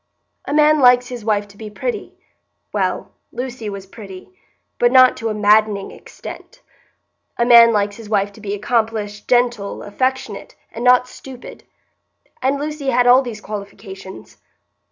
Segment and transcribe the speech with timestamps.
[0.45, 2.15] A man likes his wife to be pretty;
[2.73, 4.31] well, Lucy was pretty,
[4.79, 6.63] but not to a maddening extent.
[7.37, 11.65] A man likes his wife to be accomplished, gentle, affectionate, and not stupid;
[12.41, 14.37] and Lucy had all these qualifications.